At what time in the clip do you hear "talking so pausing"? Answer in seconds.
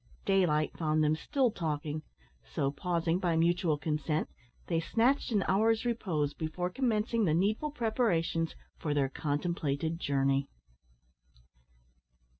1.51-3.19